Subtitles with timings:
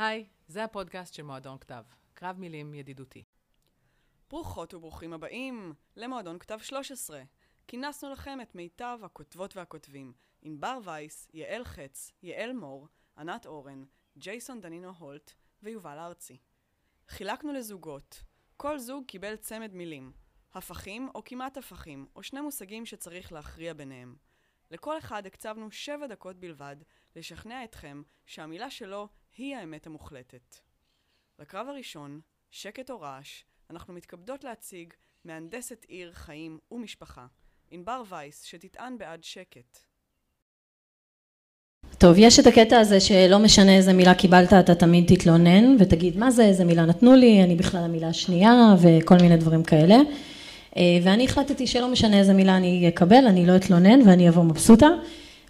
[0.00, 1.84] היי, זה הפודקאסט של מועדון כתב,
[2.14, 3.24] קרב מילים ידידותי.
[4.30, 7.22] ברוכות וברוכים הבאים למועדון כתב 13.
[7.66, 13.84] כינסנו לכם את מיטב הכותבות והכותבים, ענבר וייס, יעל חץ, יעל מור, ענת אורן,
[14.18, 15.32] ג'ייסון דנינו הולט
[15.62, 16.38] ויובל ארצי.
[17.08, 18.22] חילקנו לזוגות.
[18.56, 20.12] כל זוג קיבל צמד מילים,
[20.54, 24.16] הפכים או כמעט הפכים, או שני מושגים שצריך להכריע ביניהם.
[24.70, 26.76] לכל אחד הקצבנו שבע דקות בלבד
[27.16, 30.56] לשכנע אתכם שהמילה שלו היא האמת המוחלטת.
[31.38, 32.20] לקרב הראשון,
[32.50, 34.92] שקט או רעש, אנחנו מתכבדות להציג
[35.24, 37.26] מהנדסת עיר, חיים ומשפחה,
[37.70, 39.78] ענבר וייס, שתטען בעד שקט.
[41.98, 46.30] טוב, יש את הקטע הזה שלא משנה איזה מילה קיבלת, אתה תמיד תתלונן ותגיד מה
[46.30, 49.96] זה, איזה מילה נתנו לי, אני בכלל המילה השנייה וכל מיני דברים כאלה.
[50.76, 54.88] אה, ואני החלטתי שלא משנה איזה מילה אני אקבל, אני לא אתלונן ואני אבוא מבסוטה,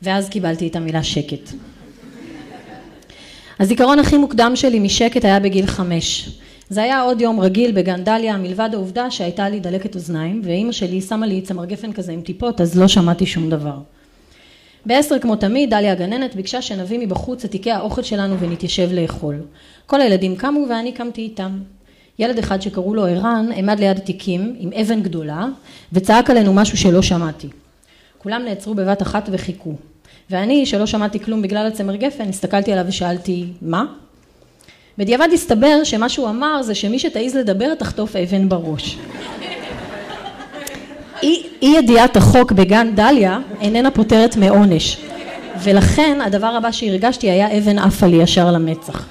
[0.02, 1.50] ואז קיבלתי את המילה שקט.
[3.60, 6.28] הזיכרון הכי מוקדם שלי משקט היה בגיל חמש.
[6.70, 11.00] זה היה עוד יום רגיל בגן דליה, מלבד העובדה שהייתה לי דלקת אוזניים, ואימא שלי
[11.00, 13.76] שמה לי צמר גפן כזה עם טיפות, אז לא שמעתי שום דבר.
[14.86, 19.34] בעשר כמו תמיד, דליה הגננת ביקשה שנביא מבחוץ את תיקי האוכל שלנו ונתיישב לאכול.
[19.86, 21.58] כל הילדים קמו ואני קמתי איתם.
[22.18, 25.46] ילד אחד שקראו לו ערן עמד ליד התיקים עם אבן גדולה
[25.92, 27.48] וצעק עלינו משהו שלא שמעתי.
[28.18, 29.74] כולם נעצרו בבת אחת וחיכו.
[30.30, 33.84] ואני, שלא שמעתי כלום בגלל הצמר גפן, הסתכלתי עליו ושאלתי, מה?
[34.98, 38.98] בדיעבד הסתבר שמה שהוא אמר זה שמי שתעז לדבר תחטוף אבן בראש.
[41.22, 44.96] אי, אי ידיעת החוק בגן דליה איננה פותרת מעונש
[45.62, 49.08] ולכן הדבר הבא שהרגשתי היה אבן עפה לי ישר למצח.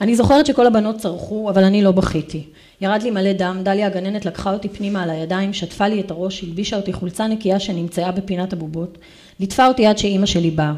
[0.00, 2.42] אני זוכרת שכל הבנות צרחו אבל אני לא בכיתי.
[2.80, 6.42] ירד לי מלא דם, דליה הגננת לקחה אותי פנימה על הידיים, שטפה לי את הראש,
[6.42, 8.98] הלבישה אותי חולצה נקייה שנמצאה בפינת הבובות,
[9.40, 10.72] ליטפה אותי עד שאימא שלי באה.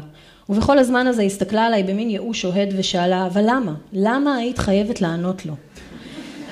[0.49, 3.73] ובכל הזמן הזה הסתכלה עליי במין ייאוש אוהד ושאלה, אבל למה?
[3.93, 5.53] למה היית חייבת לענות לו?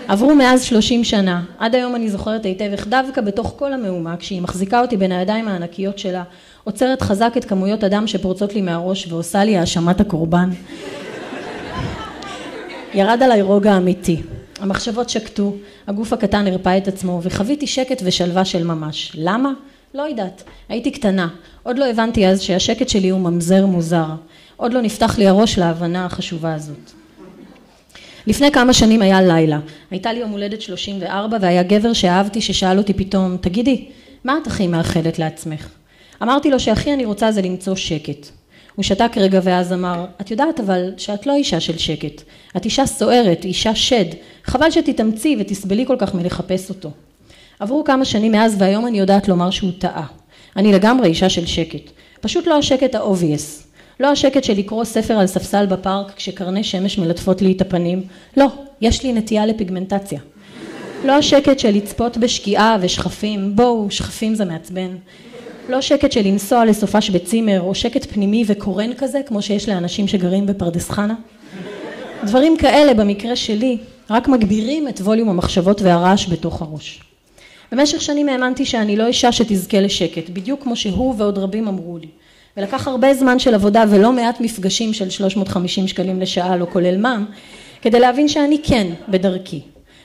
[0.08, 4.42] עברו מאז שלושים שנה, עד היום אני זוכרת היטב איך דווקא בתוך כל המהומה, כשהיא
[4.42, 6.23] מחזיקה אותי בין הידיים הענקיות שלה,
[6.64, 10.49] עוצרת חזק את כמויות הדם שפורצות לי מהראש ועושה לי האשמת הקורבן.
[12.93, 14.22] ירד עליי רוגע אמיתי.
[14.60, 15.55] המחשבות שקטו,
[15.88, 19.11] הגוף הקטן הרפא את עצמו, וחוויתי שקט ושלווה של ממש.
[19.16, 19.52] למה?
[19.94, 20.44] לא יודעת.
[20.70, 21.28] הייתי קטנה.
[21.64, 24.06] עוד לא הבנתי אז שהשקט שלי הוא ממזר מוזר.
[24.58, 26.92] עוד לא נפתח לי הראש להבנה החשובה הזאת.
[28.28, 29.60] לפני כמה שנים היה לילה.
[29.92, 33.86] הייתה לי יום הולדת 34 והיה גבר שאהבתי ששאל אותי פתאום, תגידי,
[34.24, 35.70] מה את הכי מאחלת לעצמך?
[36.23, 38.28] אמרתי לו שהכי אני רוצה זה למצוא שקט.
[38.76, 42.22] הוא שתק רגע ואז אמר, את יודעת אבל שאת לא אישה של שקט.
[42.58, 44.06] את אישה סוערת, אישה שד.
[44.44, 46.92] חבל שתתאמצי ותסבלי כל כך מלחפש אותו.
[47.61, 50.05] עברו כמה שנים מאז והיום אני יודעת לומר שהוא טעה.
[50.55, 51.92] אני לגמרי אישה של שקט.
[52.22, 53.67] פשוט לא השקט ה obvious.
[53.99, 58.04] לא השקט של לקרוא ספר על ספסל בפארק כשקרני שמש מלטפות לי את הפנים.
[58.38, 58.45] לא,
[58.82, 60.20] יש לי נטייה לפיגמנטציה.
[61.05, 63.55] לא השקט של לצפות בשקיעה ושחפים.
[63.55, 64.95] בואו, שחפים זה מעצבן.
[65.70, 70.45] לא שקט של לנסוע לסופש בצימר, או שקט פנימי וקורן כזה, כמו שיש לאנשים שגרים
[70.45, 71.16] בפרדס חנה.
[72.23, 73.78] דברים כאלה, במקרה שלי,
[74.10, 77.11] רק מגבירים את ווליום המחשבות והרעש בתוך הראש.
[77.71, 82.08] במשך שנים האמנתי שאני לא אישה שתזכה לשקט, בדיוק כמו שהוא ועוד רבים אמרו לי.
[82.58, 87.26] ולקח הרבה זמן של עבודה ולא מעט מפגשים של 350 שקלים לשעה, לא כולל מע"מ,
[87.81, 89.61] כדי להבין שאני כן בדרכי.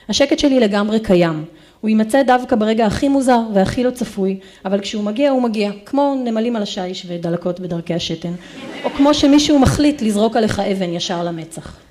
[0.09, 1.45] השקט שלי לגמרי קיים.
[1.81, 6.15] הוא יימצא דווקא ברגע הכי מוזר והכי לא צפוי, אבל כשהוא מגיע הוא מגיע, כמו
[6.25, 8.33] נמלים על השיש ודלקות בדרכי השתן,
[8.83, 11.86] או כמו שמישהו מחליט לזרוק עליך אבן ישר למצח.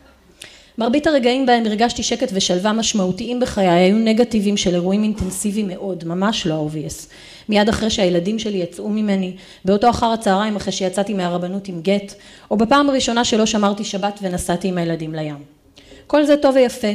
[0.79, 6.47] מרבית הרגעים בהם הרגשתי שקט ושלווה משמעותיים בחיי היו נגטיביים של אירועים אינטנסיביים מאוד, ממש
[6.47, 7.09] לא obvious.
[7.49, 12.15] מיד אחרי שהילדים שלי יצאו ממני, באותו אחר הצהריים אחרי שיצאתי מהרבנות עם גט,
[12.51, 15.37] או בפעם הראשונה שלא שמרתי שבת ונסעתי עם הילדים לים.
[16.07, 16.93] כל זה טוב ויפה,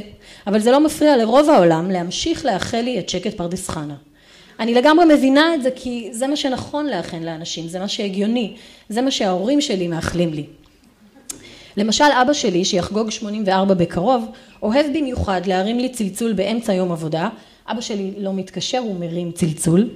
[0.48, 3.96] אבל זה לא מפריע לרוב העולם להמשיך לאחל לי את שקט פרדס חנה.
[4.60, 8.54] אני לגמרי מבינה את זה כי זה מה שנכון לאחל לאנשים, זה מה שהגיוני,
[8.90, 10.46] זה מה שההורים שלי מאחלים לי.
[11.78, 14.26] למשל אבא שלי שיחגוג 84 בקרוב,
[14.64, 17.30] אוהב במיוחד להרים לי צלצול באמצע יום עבודה,
[17.68, 19.90] אבא שלי לא מתקשר, הוא מרים צלצול.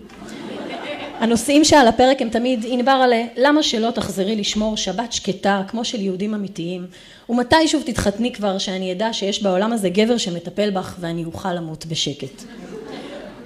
[1.20, 6.02] הנושאים שעל הפרק הם תמיד ענבר עלה, למה שלא תחזרי לשמור שבת שקטה כמו של
[6.02, 6.86] יהודים אמיתיים,
[7.30, 11.86] ומתי שוב תתחתני כבר שאני אדע שיש בעולם הזה גבר שמטפל בך ואני אוכל למות
[11.86, 12.44] בשקט.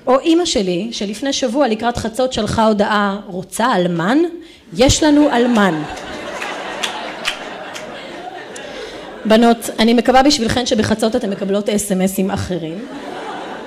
[0.07, 4.17] או אימא שלי, שלפני שבוע לקראת חצות שלחה הודעה, רוצה אלמן?
[4.77, 5.81] יש לנו אלמן.
[9.29, 12.85] בנות, אני מקווה בשבילכן שבחצות אתן מקבלות אס.אם.אסים אחרים.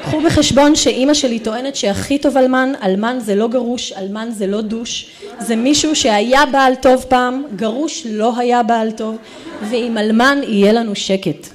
[0.02, 4.60] קחו בחשבון שאימא שלי טוענת שהכי טוב אלמן, אלמן זה לא גרוש, אלמן זה לא
[4.60, 9.16] דוש, זה מישהו שהיה בעל טוב פעם, גרוש לא היה בעל טוב,
[9.70, 11.48] ועם אלמן יהיה לנו שקט.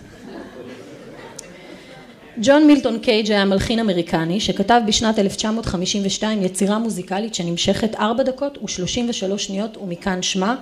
[2.42, 9.38] ג'ון מילטון קייג' היה מלחין אמריקני שכתב בשנת 1952 יצירה מוזיקלית שנמשכת 4 דקות ו-33
[9.38, 10.56] שניות ומכאן שמה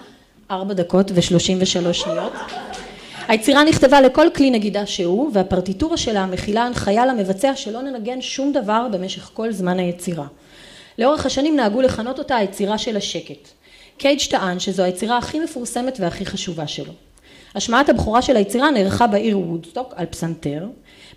[0.52, 2.34] 4 דקות ו-33 שניות.
[3.28, 8.88] היצירה נכתבה לכל כלי נגידה שהוא והפרטיטורה שלה מכילה הנחיה למבצע שלא ננגן שום דבר
[8.92, 10.28] במשך כל זמן היצירה.
[10.98, 13.50] לאורך השנים נהגו לכנות אותה היצירה של השקט.
[13.98, 16.94] קייג' טען שזו היצירה הכי מפורסמת והכי חשובה שלו.
[17.56, 20.68] השמעת הבכורה של היצירה נערכה בעיר וודסטוק על פסנתר.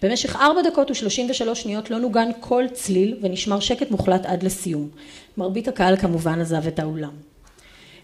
[0.03, 4.89] במשך ארבע דקות ושלושים ושלוש שניות לא נוגן כל צליל ונשמר שקט מוחלט עד לסיום.
[5.37, 7.13] מרבית הקהל כמובן עזב את האולם.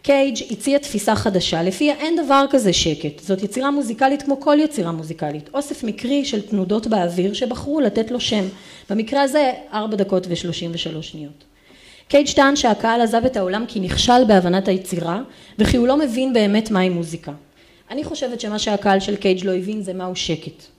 [0.04, 4.92] קייג' הציע תפיסה חדשה לפיה אין דבר כזה שקט, זאת יצירה מוזיקלית כמו כל יצירה
[4.92, 8.44] מוזיקלית, אוסף מקרי של תנודות באוויר שבחרו לתת לו שם,
[8.90, 11.44] במקרה הזה ארבע דקות ושלושים ושלוש שניות.
[12.08, 15.20] קייג' טען שהקהל עזב את העולם כי נכשל בהבנת היצירה
[15.58, 17.32] וכי הוא לא מבין באמת מהי מוזיקה.
[17.90, 20.73] אני חושבת שמה שהקהל של קייג' לא הבין זה מהו שקט.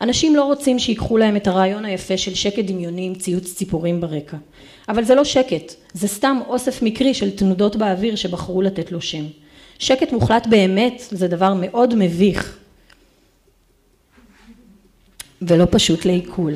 [0.00, 4.36] אנשים לא רוצים שיקחו להם את הרעיון היפה של שקט דמיוני עם ציוץ ציפורים ברקע.
[4.88, 9.24] אבל זה לא שקט, זה סתם אוסף מקרי של תנודות באוויר שבחרו לתת לו שם.
[9.78, 12.58] שקט מוחלט באמת זה דבר מאוד מביך
[15.42, 16.54] ולא פשוט לעיכול.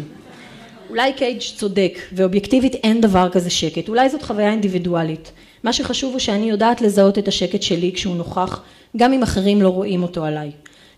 [0.91, 5.33] אולי קייג' צודק ואובייקטיבית אין דבר כזה שקט, אולי זאת חוויה אינדיבידואלית.
[5.63, 8.63] מה שחשוב הוא שאני יודעת לזהות את השקט שלי כשהוא נוכח,
[8.97, 10.51] גם אם אחרים לא רואים אותו עליי.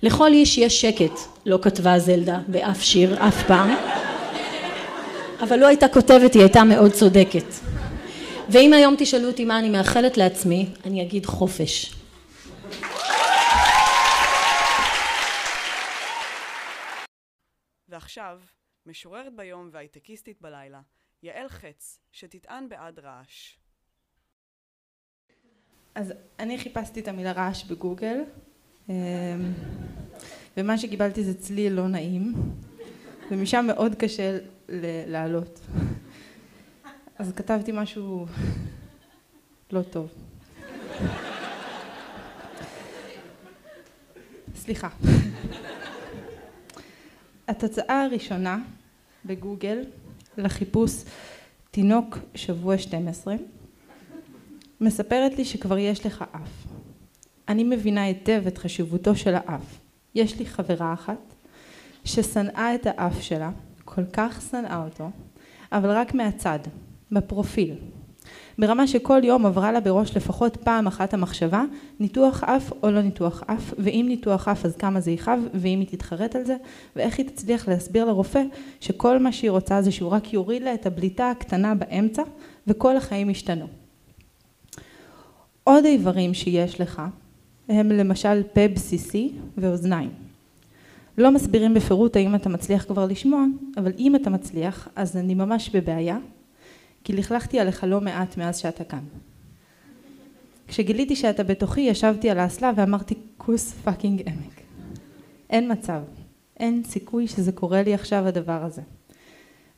[0.04, 1.12] לכל איש יש שקט,
[1.46, 3.70] לא כתבה זלדה באף שיר אף פעם,
[5.42, 7.44] אבל לא הייתה כותבת, היא הייתה מאוד צודקת.
[8.48, 11.94] ואם היום תשאלו אותי מה אני מאחלת לעצמי, אני אגיד חופש.
[17.88, 18.40] ועכשיו,
[18.86, 20.80] משוררת ביום והייטקיסטית בלילה,
[21.22, 23.56] יעל חץ, שתטען בעד רעש.
[25.94, 28.20] אז אני חיפשתי את המילה רעש בגוגל,
[30.56, 32.34] ומה שקיבלתי זה צליל לא נעים,
[33.30, 34.38] ומשם מאוד קשה
[35.06, 35.60] לעלות.
[37.18, 38.26] אז כתבתי משהו
[39.72, 40.08] לא טוב.
[44.56, 44.88] סליחה.
[47.48, 48.58] התוצאה הראשונה
[49.24, 49.84] בגוגל
[50.38, 50.92] לחיפוש
[51.70, 53.34] תינוק שבוע 12
[54.80, 56.73] מספרת לי שכבר יש לך אף.
[57.48, 59.78] אני מבינה היטב את חשיבותו של האף.
[60.14, 61.34] יש לי חברה אחת
[62.04, 63.50] ששנאה את האף שלה,
[63.84, 65.10] כל כך שנאה אותו,
[65.72, 66.58] אבל רק מהצד,
[67.12, 67.74] בפרופיל.
[68.58, 71.64] ברמה שכל יום עברה לה בראש לפחות פעם אחת המחשבה
[72.00, 75.88] ניתוח אף או לא ניתוח אף ואם ניתוח אף אז כמה זה יכאב ואם היא
[75.88, 76.56] תתחרט על זה
[76.96, 78.42] ואיך היא תצליח להסביר לרופא
[78.80, 82.22] שכל מה שהיא רוצה זה שהוא רק יוריד לה את הבליטה הקטנה באמצע
[82.66, 83.66] וכל החיים ישתנו.
[85.64, 87.02] עוד איברים שיש לך
[87.68, 90.10] הם למשל פה בסיסי ואוזניים.
[91.18, 93.44] לא מסבירים בפירוט האם אתה מצליח כבר לשמוע,
[93.76, 96.18] אבל אם אתה מצליח אז אני ממש בבעיה
[97.04, 99.04] כי לכלכתי עליך לא מעט מאז שאתה כאן.
[100.68, 104.60] כשגיליתי שאתה בתוכי ישבתי על האסלה ואמרתי כוס פאקינג עמק.
[105.50, 106.00] אין מצב,
[106.60, 108.82] אין סיכוי שזה קורה לי עכשיו הדבר הזה.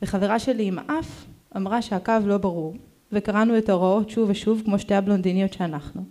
[0.03, 1.25] וחברה שלי עם אף
[1.57, 2.77] אמרה שהקו לא ברור
[3.13, 6.03] וקראנו את ההוראות שוב ושוב כמו שתי הבלונדיניות שאנחנו.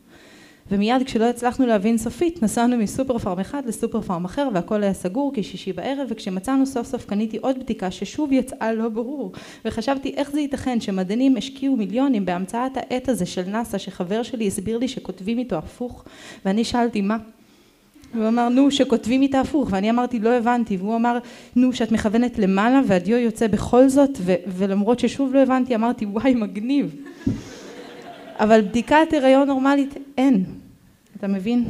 [0.71, 5.31] ומיד כשלא הצלחנו להבין סופית נסענו מסופר פארם אחד לסופר פארם אחר והכל היה סגור
[5.33, 9.31] כי שישי בערב וכשמצאנו סוף סוף קניתי עוד בדיקה ששוב יצאה לא ברור
[9.65, 14.77] וחשבתי איך זה ייתכן שמדענים השקיעו מיליונים בהמצאת העט הזה של נאסא שחבר שלי הסביר
[14.77, 16.05] לי שכותבים איתו הפוך
[16.45, 17.17] ואני שאלתי מה?
[18.13, 19.67] והוא אמר נו שכותבים איתה הפוך.
[19.71, 20.77] ואני אמרתי לא הבנתי.
[20.77, 21.17] והוא אמר
[21.55, 26.33] נו שאת מכוונת למעלה והדיו יוצא בכל זאת ו- ולמרות ששוב לא הבנתי אמרתי וואי
[26.35, 26.95] מגניב
[28.39, 30.45] אבל בדיקת הריון נורמלית אין
[31.17, 31.65] אתה מבין?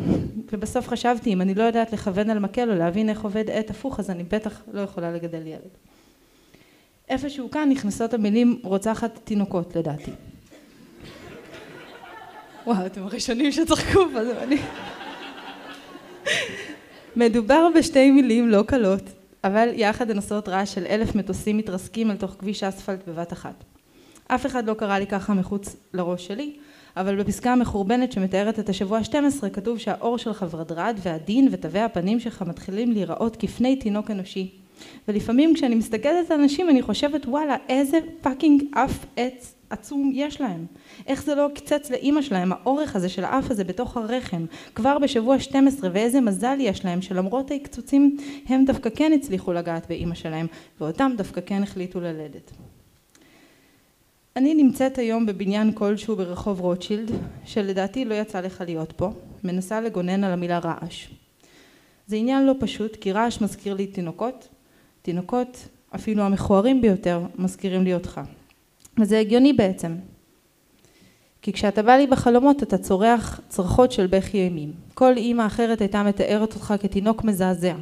[0.54, 4.00] ובסוף חשבתי אם אני לא יודעת לכוון על מקל או להבין איך עובד עט הפוך
[4.00, 5.72] אז אני בטח לא יכולה לגדל ילד
[7.10, 10.12] איפשהו כאן נכנסות המילים רוצחת תינוקות לדעתי
[12.66, 14.58] וואו אתם הראשונים שצחקו פה זה אני
[17.16, 19.04] מדובר בשתי מילים לא קלות,
[19.44, 23.64] אבל יחד הן עושות רעש של אלף מטוסים מתרסקים אל תוך כביש אספלט בבת אחת.
[24.28, 26.54] אף אחד לא קרא לי ככה מחוץ לראש שלי,
[26.98, 32.42] אבל בפסקה המחורבנת שמתארת את השבוע ה-12 כתוב שהאור שלך ורדרד והדין ותווי הפנים שלך
[32.42, 34.52] מתחילים להיראות כפני תינוק אנושי.
[35.08, 40.66] ולפעמים כשאני מסתכלת על אנשים אני חושבת וואלה איזה fucking אף עץ עצום יש להם?
[41.08, 45.40] איך זה לא עקצץ לאימא שלהם, האורך הזה של האף הזה בתוך הרחם, כבר בשבוע
[45.40, 50.48] 12, ואיזה מזל יש להם שלמרות העקצוצים הם דווקא כן הצליחו לגעת באימא שלהם,
[50.82, 52.52] ואותם דווקא כן החליטו ללדת.
[54.38, 57.12] אני נמצאת היום בבניין כלשהו ברחוב רוטשילד,
[57.46, 59.12] שלדעתי לא יצא לך להיות פה,
[59.44, 61.08] מנסה לגונן על המילה רעש.
[62.08, 64.48] זה עניין לא פשוט, כי רעש מזכיר לי תינוקות,
[65.02, 68.22] תינוקות, אפילו המכוערים ביותר, מזכירים לי אותך.
[69.00, 69.96] וזה הגיוני בעצם.
[71.46, 74.72] כי כשאתה בא לי בחלומות אתה צורח צרחות של בכי אימים.
[74.94, 77.74] כל אימא אחרת הייתה מתארת אותך כתינוק מזעזע,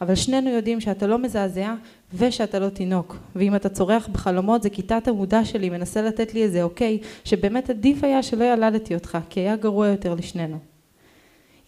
[0.00, 1.74] אבל שנינו יודעים שאתה לא מזעזע
[2.14, 3.16] ושאתה לא תינוק.
[3.36, 7.70] ואם אתה צורח בחלומות זה כי תת המודע שלי מנסה לתת לי איזה אוקיי, שבאמת
[7.70, 10.58] עדיף היה שלא ילדתי אותך, כי היה גרוע יותר לשנינו.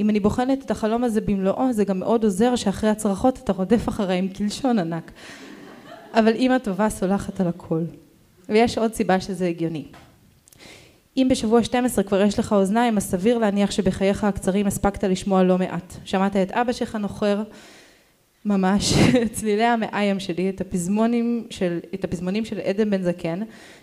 [0.01, 3.89] אם אני בוחנת את החלום הזה במלואו, זה גם מאוד עוזר שאחרי הצרחות אתה רודף
[3.89, 5.11] אחריי עם קלשון ענק.
[6.15, 7.83] אבל אימא טובה סולחת על הכל.
[8.49, 9.85] ויש עוד סיבה שזה הגיוני.
[11.17, 15.59] אם בשבוע 12 כבר יש לך אוזניים, אז סביר להניח שבחייך הקצרים הספקת לשמוע לא
[15.59, 15.95] מעט.
[16.05, 17.43] שמעת את אבא שלך נוחר
[18.45, 18.95] ממש
[19.35, 23.41] צלילי המעיים שלי, את הפזמונים של, את הפזמונים של עדן בן זקן,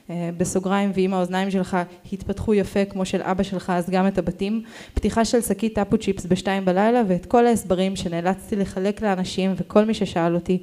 [0.10, 1.78] אה, בסוגריים, ואם האוזניים שלך
[2.14, 6.26] התפתחו יפה כמו של אבא שלך, אז גם את הבתים, פתיחה של שקית טאפו צ'יפס
[6.26, 10.62] בשתיים בלילה, ואת כל ההסברים שנאלצתי לחלק לאנשים, וכל מי ששאל אותי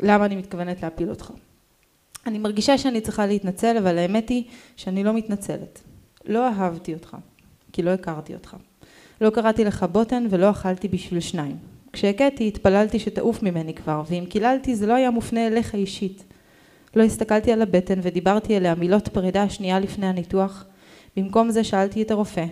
[0.00, 1.32] למה אני מתכוונת להפיל אותך.
[2.26, 4.44] אני מרגישה שאני צריכה להתנצל, אבל האמת היא
[4.76, 5.82] שאני לא מתנצלת.
[6.24, 7.16] לא אהבתי אותך,
[7.72, 8.56] כי לא הכרתי אותך.
[9.20, 11.56] לא קראתי לך בוטן ולא אכלתי בשביל שניים.
[11.92, 16.24] כשהכיתי התפללתי שתעוף ממני כבר, ואם קיללתי זה לא היה מופנה אליך אישית.
[16.96, 20.64] לא הסתכלתי על הבטן ודיברתי אליה מילות פרידה שנייה לפני הניתוח.
[21.16, 22.44] במקום זה שאלתי את הרופא,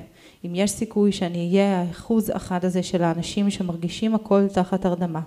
[0.45, 5.21] אם יש סיכוי שאני אהיה האחוז אחד הזה של האנשים שמרגישים הכל תחת הרדמה,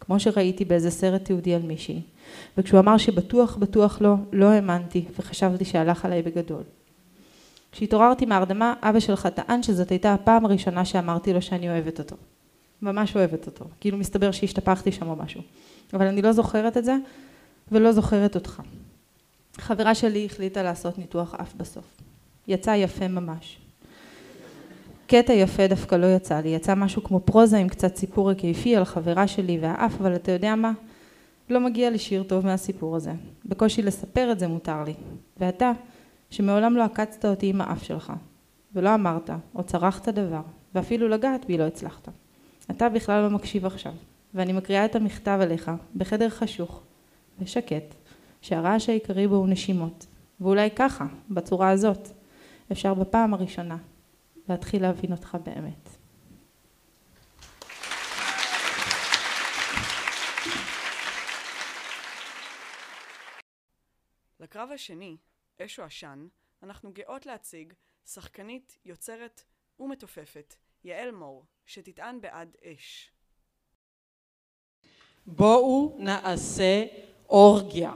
[0.00, 2.00] כמו שראיתי באיזה סרט תיעודי על מישהי.
[2.58, 6.62] וכשהוא אמר שבטוח בטוח לא, לא האמנתי וחשבתי שהלך עליי בגדול.
[7.72, 12.16] כשהתעוררתי מהרדמה, אבא שלך טען שזאת הייתה הפעם הראשונה שאמרתי לו שאני אוהבת אותו.
[12.82, 13.64] ממש אוהבת אותו.
[13.80, 15.40] כאילו מסתבר שהשתפכתי שם או משהו.
[15.92, 16.96] אבל אני לא זוכרת את זה,
[17.72, 18.62] ולא זוכרת אותך.
[19.58, 21.84] חברה שלי החליטה לעשות ניתוח אף בסוף.
[22.48, 23.58] יצא יפה ממש.
[25.06, 28.84] קטע יפה דווקא לא יצא לי, יצא משהו כמו פרוזה עם קצת סיפור היקפי על
[28.84, 30.72] חברה שלי והאף, אבל אתה יודע מה?
[31.50, 33.12] לא מגיע לי שיר טוב מהסיפור הזה.
[33.44, 34.94] בקושי לספר את זה מותר לי.
[35.36, 35.72] ואתה,
[36.30, 38.12] שמעולם לא עקצת אותי עם האף שלך,
[38.74, 40.42] ולא אמרת, או צרחת דבר,
[40.74, 42.08] ואפילו לגעת בי לא הצלחת.
[42.70, 43.92] אתה בכלל לא מקשיב עכשיו,
[44.34, 46.82] ואני מקריאה את המכתב אליך בחדר חשוך
[47.38, 47.94] ושקט,
[48.40, 50.06] שהרעש העיקרי בו הוא נשימות,
[50.40, 52.08] ואולי ככה, בצורה הזאת,
[52.72, 53.76] אפשר בפעם הראשונה
[54.48, 55.97] להתחיל להבין אותך באמת.
[64.40, 65.16] לקרב השני,
[65.62, 66.28] אש או עשן,
[66.62, 67.72] אנחנו גאות להציג
[68.06, 69.44] שחקנית, יוצרת
[69.80, 70.54] ומתופפת,
[70.84, 73.12] יעל מור, שתטען בעד אש.
[75.26, 76.84] בואו נעשה
[77.28, 77.92] אורגיה.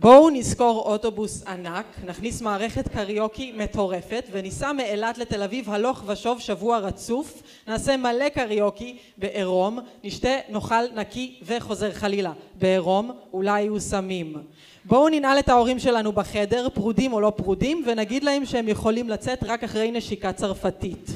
[0.00, 6.78] בואו נזכור אוטובוס ענק, נכניס מערכת קריוקי מטורפת וניסע מאילת לתל אביב הלוך ושוב שבוע
[6.78, 12.32] רצוף, נעשה מלא קריוקי בעירום, נשתה נאכל נקי וחוזר חלילה.
[12.54, 14.36] בעירום אולי יהיו סמים.
[14.84, 19.44] בואו ננעל את ההורים שלנו בחדר, פרודים או לא פרודים, ונגיד להם שהם יכולים לצאת
[19.44, 21.10] רק אחרי נשיקה צרפתית.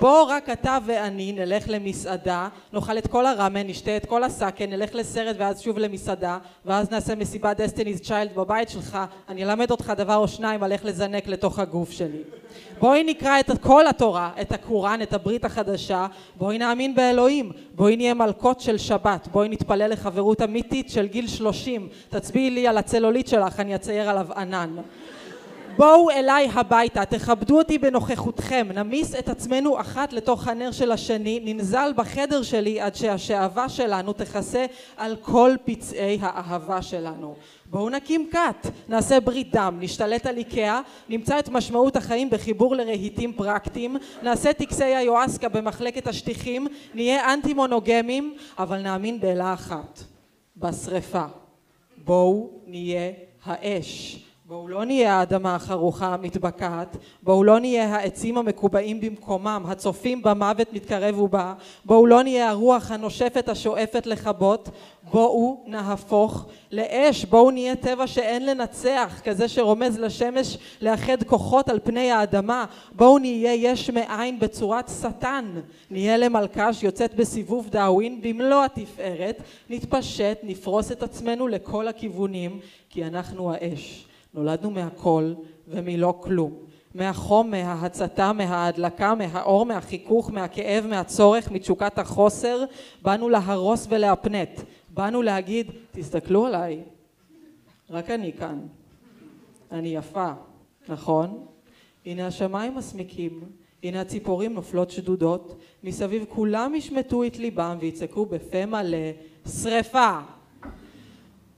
[0.00, 4.94] בוא רק אתה ואני נלך למסעדה, נאכל את כל הראמן, נשתה את כל הסאקה, נלך
[4.94, 10.16] לסרט ואז שוב למסעדה, ואז נעשה מסיבת Destiny's Child בבית שלך, אני אלמד אותך דבר
[10.16, 12.22] או שניים על איך לזנק לתוך הגוף שלי.
[12.78, 18.14] בואי נקרא את כל התורה, את הקוראן, את הברית החדשה, בואי נאמין באלוהים, בואי נהיה
[18.14, 23.60] מלכות של שבת, בואי נתפלל לחברות אמיתית של גיל שלושים, תצביעי לי על הצלוליט שלך,
[23.60, 24.76] אני אצייר עליו ענן.
[25.76, 31.92] בואו אליי הביתה, תכבדו אותי בנוכחותכם, נמיס את עצמנו אחת לתוך הנר של השני, ננזל
[31.96, 37.34] בחדר שלי עד שהשאהבה שלנו תכסה על כל פצעי האהבה שלנו.
[37.66, 43.32] בואו נקים כת, נעשה ברית דם, נשתלט על איקאה, נמצא את משמעות החיים בחיבור לרהיטים
[43.32, 50.00] פרקטיים, נעשה טקסי היואסקה במחלקת השטיחים, נהיה אנטי מונוגמים, אבל נאמין באלה אחת,
[50.56, 51.24] בשרפה.
[51.96, 53.10] בואו נהיה
[53.44, 54.29] האש.
[54.50, 61.18] בואו לא נהיה האדמה החרוכה המתבקעת, בואו לא נהיה העצים המקובעים במקומם, הצופים במוות מתקרב
[61.18, 61.54] ובא,
[61.84, 64.68] בואו לא נהיה הרוח הנושפת השואפת לכבות,
[65.10, 72.10] בואו נהפוך לאש, בואו נהיה טבע שאין לנצח, כזה שרומז לשמש לאחד כוחות על פני
[72.10, 80.38] האדמה, בואו נהיה יש מאין בצורת שטן, נהיה למלכה שיוצאת בסיבוב דאווין במלוא התפארת, נתפשט,
[80.42, 84.09] נפרוס את עצמנו לכל הכיוונים, כי אנחנו האש.
[84.34, 85.34] נולדנו מהכל
[85.68, 86.52] ומלא כלום.
[86.94, 92.64] מהחום, מההצתה, מההדלקה, מהאור, מהחיכוך, מהכאב, מהצורך, מתשוקת החוסר,
[93.02, 94.60] באנו להרוס ולהפנט.
[94.88, 96.80] באנו להגיד, תסתכלו עליי,
[97.90, 98.58] רק אני כאן.
[99.72, 100.32] אני יפה,
[100.88, 101.46] נכון?
[102.06, 103.40] הנה השמיים מסמיקים,
[103.82, 108.98] הנה הציפורים נופלות שדודות, מסביב כולם ישמטו את ליבם ויצעקו בפה מלא,
[109.62, 110.18] שרפה!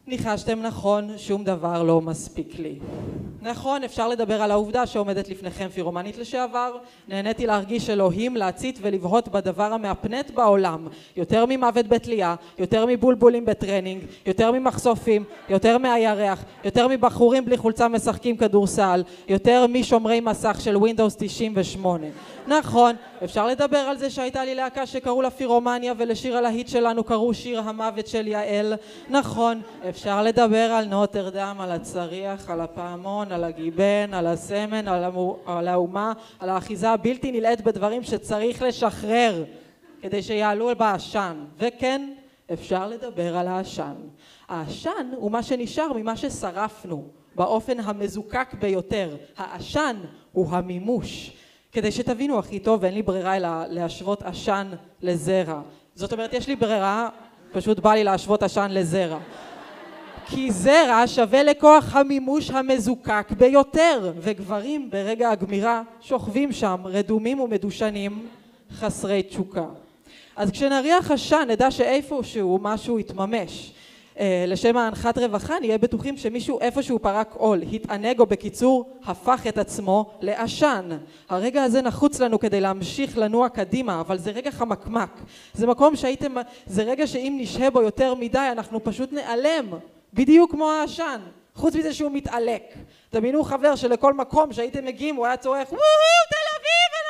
[0.07, 2.79] ניחשתם נכון, שום דבר לא מספיק לי.
[3.43, 6.77] נכון, אפשר לדבר על העובדה שעומדת לפניכם פירומנית לשעבר.
[7.09, 10.89] נהניתי להרגיש אלוהים, להצית ולבהות בדבר המהפנט בעולם.
[11.17, 18.37] יותר ממוות בתלייה, יותר מבולבולים בטרנינג, יותר ממחשופים, יותר מהירח, יותר מבחורים בלי חולצה משחקים
[18.37, 22.07] כדורסל, יותר משומרי מסך של Windows 98.
[22.47, 27.35] נכון, אפשר לדבר על זה שהייתה לי להקה שקראו לה פירומניה ולשיר הלהיט שלנו קראו
[27.35, 28.75] שיר המוות של יעל.
[29.11, 35.37] נכון, אפשר לדבר על נוטרדם, על הצריח, על הפעמון, על הגיבן, על הסמן, על, המו,
[35.47, 39.45] על האומה, על האחיזה הבלתי נלאית בדברים שצריך לשחרר
[40.03, 41.37] כדי שיעלו בעשן.
[41.59, 42.13] וכן,
[42.53, 43.95] אפשר לדבר על העשן.
[44.49, 49.17] העשן הוא מה שנשאר ממה ששרפנו באופן המזוקק ביותר.
[49.37, 49.97] העשן
[50.33, 51.31] הוא המימוש.
[51.73, 54.67] כדי שתבינו הכי טוב, אין לי ברירה אלא להשוות עשן
[55.03, 55.61] לזרע.
[55.95, 57.09] זאת אומרת, יש לי ברירה,
[57.53, 59.19] פשוט בא לי להשוות עשן לזרע.
[60.27, 68.27] כי זרע שווה לכוח המימוש המזוקק ביותר, וגברים ברגע הגמירה שוכבים שם רדומים ומדושנים
[68.73, 69.67] חסרי תשוקה.
[70.37, 73.73] אז כשנריח עשן נדע שאיפשהו משהו יתממש.
[74.21, 79.59] אה, לשם ההנחת רווחה נהיה בטוחים שמישהו איפשהו פרק עול, התענג או בקיצור הפך את
[79.59, 80.89] עצמו לעשן.
[81.29, 85.21] הרגע הזה נחוץ לנו כדי להמשיך לנוע קדימה, אבל זה רגע חמקמק.
[85.55, 86.35] זה מקום שהייתם,
[86.67, 89.67] זה רגע שאם נשהה בו יותר מדי אנחנו פשוט נעלם,
[90.15, 91.21] בדיוק כמו העשן.
[91.55, 92.63] חוץ מזה שהוא מתעלק.
[93.13, 95.79] דמיינו חבר שלכל מקום שהייתם מגיעים הוא היה צורך וואו
[96.31, 97.02] תל אביב!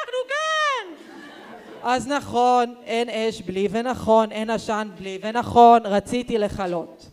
[1.82, 7.10] אז נכון, אין אש בלי ונכון, אין עשן בלי ונכון, רציתי לכלות.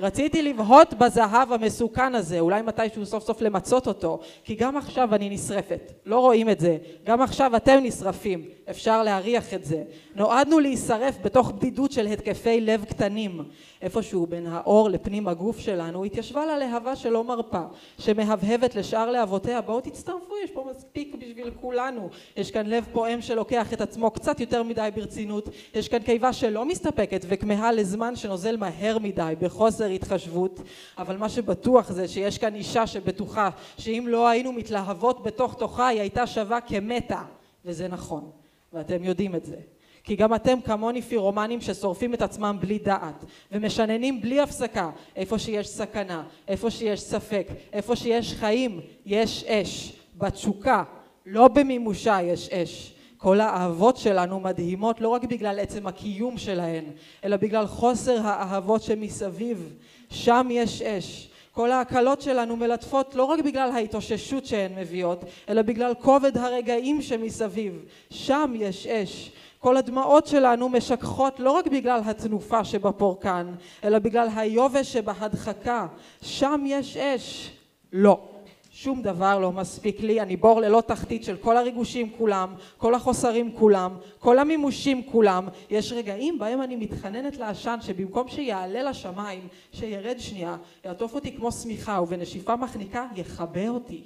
[0.00, 5.30] רציתי לבהות בזהב המסוכן הזה, אולי מתישהו סוף סוף למצות אותו, כי גם עכשיו אני
[5.30, 9.82] נשרפת, לא רואים את זה, גם עכשיו אתם נשרפים, אפשר להריח את זה.
[10.14, 13.40] נועדנו להישרף בתוך בדידות של התקפי לב קטנים.
[13.82, 17.62] איפשהו בין האור לפנים הגוף שלנו התיישבה לה להבה שלא מרפה,
[17.98, 22.08] שמהבהבת לשאר להבותיה, בואו תצטרפו, יש פה מספיק בשביל כולנו.
[22.36, 26.64] יש כאן לב פועם שלוקח את עצמו קצת יותר מדי ברצינות, יש כאן קיבה שלא
[26.64, 30.60] מסתפקת וכמהה לזמן שנוזל מהר מדי, בחוסר התחשבות,
[30.98, 36.00] אבל מה שבטוח זה שיש כאן אישה שבטוחה שאם לא היינו מתלהבות בתוך תוכה היא
[36.00, 37.22] הייתה שווה כמתה,
[37.64, 38.30] וזה נכון,
[38.72, 39.56] ואתם יודעים את זה.
[40.04, 45.68] כי גם אתם כמוני פירומנים ששורפים את עצמם בלי דעת ומשננים בלי הפסקה איפה שיש
[45.68, 50.84] סכנה, איפה שיש ספק, איפה שיש חיים יש אש, בתשוקה,
[51.26, 52.94] לא במימושה יש אש.
[53.16, 56.84] כל האהבות שלנו מדהימות לא רק בגלל עצם הקיום שלהן,
[57.24, 59.74] אלא בגלל חוסר האהבות שמסביב.
[60.10, 61.28] שם יש אש.
[61.52, 67.84] כל ההקלות שלנו מלטפות לא רק בגלל ההתאוששות שהן מביאות, אלא בגלל כובד הרגעים שמסביב.
[68.10, 69.32] שם יש אש.
[69.58, 75.86] כל הדמעות שלנו משככות לא רק בגלל התנופה שבפורקן, אלא בגלל היובש שבהדחקה.
[76.22, 77.50] שם יש אש.
[77.92, 78.31] לא.
[78.74, 83.52] שום דבר לא מספיק לי, אני בור ללא תחתית של כל הריגושים כולם, כל החוסרים
[83.52, 85.48] כולם, כל המימושים כולם.
[85.70, 92.00] יש רגעים בהם אני מתחננת לעשן שבמקום שיעלה לשמיים, שירד שנייה, יעטוף אותי כמו שמיכה
[92.02, 94.02] ובנשיפה מחניקה יכבה אותי.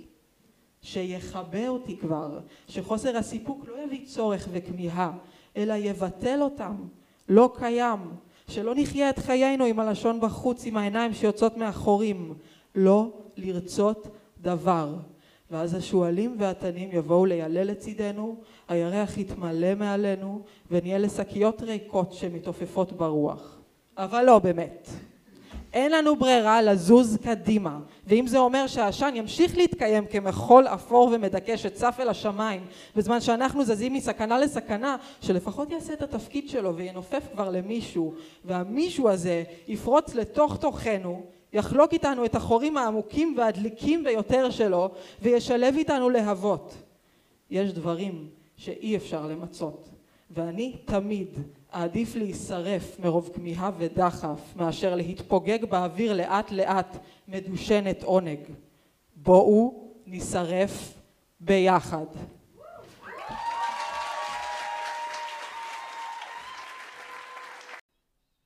[0.83, 5.13] שיכבה אותי כבר, שחוסר הסיפוק לא יביא צורך וכמיהה,
[5.57, 6.75] אלא יבטל אותם.
[7.29, 7.99] לא קיים.
[8.49, 12.35] שלא נחיה את חיינו עם הלשון בחוץ, עם העיניים שיוצאות מהחורים.
[12.75, 14.09] לא לרצות
[14.47, 14.95] דבר.
[15.51, 18.37] ואז השועלים והתנים יבואו לילל לצידנו,
[18.69, 23.57] הירח יתמלא מעלינו, ונהיה לשקיות ריקות שמתעופפות ברוח.
[23.97, 24.89] אבל לא באמת.
[25.73, 31.97] אין לנו ברירה לזוז קדימה, ואם זה אומר שהעשן ימשיך להתקיים כמחול אפור ומדכא שצף
[32.01, 32.61] אל השמיים,
[32.97, 39.45] בזמן שאנחנו זזים מסכנה לסכנה, שלפחות יעשה את התפקיד שלו וינופף כבר למישהו, והמישהו הזה
[39.69, 41.23] יפרוץ לתוך תוכנו,
[41.57, 44.91] יחלוק איתנו את החורים העמוקים והדליקים ביותר שלו,
[45.23, 46.75] וישלב איתנו להבות.
[47.51, 49.89] יש דברים שאי אפשר למצות,
[50.31, 51.29] ואני תמיד
[51.71, 56.97] עדיף להישרף מרוב כמיהה ודחף מאשר להתפוגג באוויר לאט לאט
[57.29, 58.41] מדושנת עונג.
[59.17, 60.95] בואו נשרף
[61.41, 62.07] ביחד.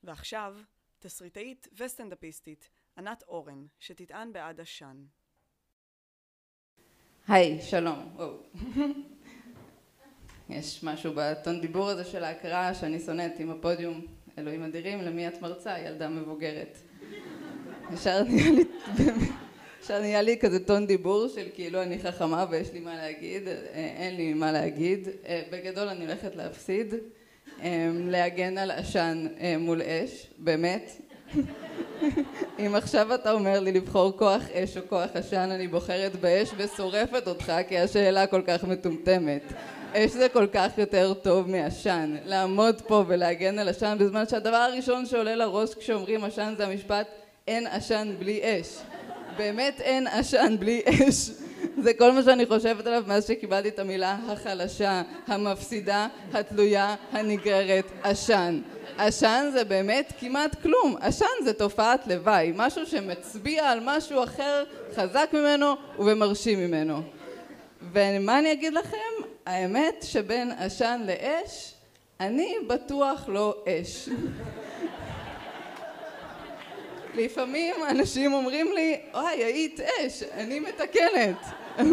[0.03, 0.55] ועכשיו,
[0.99, 4.97] תסריטאית וסטנדאפיסטית, ענת אורן, שתטען בעד עשן.
[7.27, 8.17] היי, שלום.
[10.49, 14.01] יש משהו בטון דיבור הזה של ההקראה שאני שונאת עם הפודיום.
[14.37, 15.79] אלוהים אדירים, למי את מרצה?
[15.79, 16.77] ילדה מבוגרת.
[17.93, 18.63] ישר נהיה לי,
[19.83, 23.53] ישר נהיה לי כזה טון דיבור של כאילו אני חכמה ויש לי מה להגיד, אה,
[23.73, 25.07] אין לי מה להגיד.
[25.25, 26.93] אה, בגדול אני הולכת להפסיד,
[27.61, 29.27] אה, להגן על עשן
[29.59, 30.91] מול אש, באמת.
[32.59, 37.27] אם עכשיו אתה אומר לי לבחור כוח אש או כוח עשן, אני בוחרת באש ושורפת
[37.27, 39.53] אותך כי השאלה כל כך מטומטמת.
[39.93, 42.15] אש זה כל כך יותר טוב מעשן.
[42.25, 47.07] לעמוד פה ולהגן על עשן בזמן שהדבר הראשון שעולה לראש כשאומרים עשן זה המשפט
[47.47, 48.77] אין עשן בלי אש.
[49.37, 51.31] באמת אין עשן בלי אש.
[51.81, 58.61] זה כל מה שאני חושבת עליו מאז שקיבלתי את המילה החלשה, המפסידה, התלויה, הנגררת, עשן.
[58.97, 60.95] עשן זה באמת כמעט כלום.
[61.01, 64.63] עשן זה תופעת לוואי, משהו שמצביע על משהו אחר
[64.95, 67.01] חזק ממנו ומרשים ממנו.
[67.93, 68.97] ומה אני אגיד לכם?
[69.45, 71.73] האמת שבין עשן לאש,
[72.19, 74.09] אני בטוח לא אש.
[77.15, 81.35] לפעמים אנשים אומרים לי, אוי, היית אש, אני מתקנת.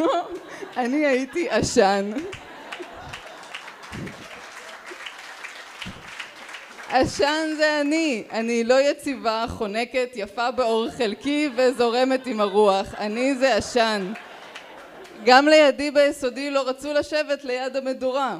[0.76, 2.10] אני הייתי עשן.
[6.90, 12.94] עשן זה אני, אני לא יציבה, חונקת, יפה באור חלקי וזורמת עם הרוח.
[12.98, 14.12] אני זה עשן.
[15.24, 18.38] גם לידי ביסודי לא רצו לשבת ליד המדורה.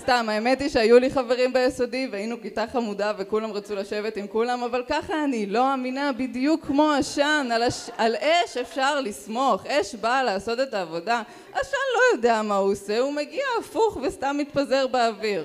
[0.00, 4.62] סתם, האמת היא שהיו לי חברים ביסודי והיינו כיתה חמודה וכולם רצו לשבת עם כולם,
[4.62, 7.90] אבל ככה אני לא אמינה בדיוק כמו עשן, על, הש...
[7.98, 11.22] על אש אפשר לסמוך, אש באה לעשות את העבודה.
[11.52, 15.44] עשן לא יודע מה הוא עושה, הוא מגיע הפוך וסתם מתפזר באוויר.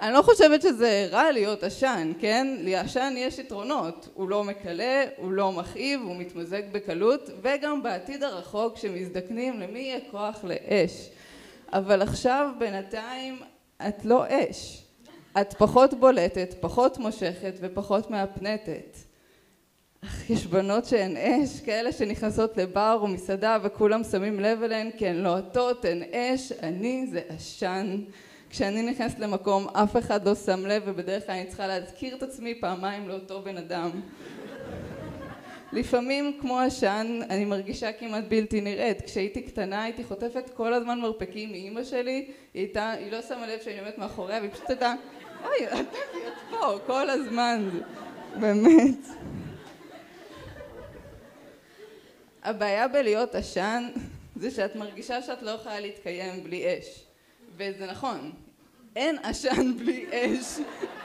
[0.00, 2.56] אני לא חושבת שזה רע להיות עשן, כן?
[2.60, 8.74] לעשן יש יתרונות, הוא לא מקלה, הוא לא מכאיב, הוא מתמזג בקלות, וגם בעתיד הרחוק
[8.74, 11.10] כשמזדקנים למי יהיה כוח לאש.
[11.72, 13.38] אבל עכשיו בינתיים
[13.88, 14.82] את לא אש,
[15.40, 18.96] את פחות בולטת, פחות מושכת ופחות מהפנטת.
[20.04, 25.06] אך יש בנות שהן אש, כאלה שנכנסות לבר או מסעדה וכולם שמים לב אליהן כי
[25.06, 27.96] הן לוהטות, הן אש, אני זה עשן.
[28.50, 32.54] כשאני נכנסת למקום אף אחד לא שם לב ובדרך כלל אני צריכה להזכיר את עצמי
[32.60, 33.90] פעמיים לאותו בן אדם.
[35.72, 39.02] לפעמים כמו עשן אני מרגישה כמעט בלתי נראית.
[39.02, 43.60] כשהייתי קטנה הייתי חוטפת כל הזמן מרפקים מאימא שלי, היא, הייתה, היא לא שמה לב
[43.60, 44.94] שאני עומדת מאחוריה והיא פשוט הייתה
[45.44, 45.86] אוי, את
[46.50, 47.70] פה כל הזמן,
[48.40, 49.06] באמת.
[52.42, 53.88] הבעיה בלהיות עשן
[54.36, 57.09] זה שאת מרגישה שאת לא יכולה להתקיים בלי אש.
[57.60, 58.32] וזה נכון,
[58.96, 60.58] אין עשן בלי אש,